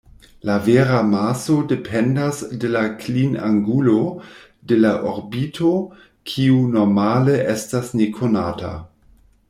La 0.49 0.53
vera 0.67 0.99
maso 1.09 1.57
dependas 1.71 2.39
de 2.63 2.71
la 2.75 2.81
klinangulo 3.03 3.99
de 4.71 4.79
la 4.81 4.95
orbito, 5.13 5.71
kiu 6.31 6.59
normale 6.79 7.37
estas 7.55 7.93
nekonata. 8.03 8.73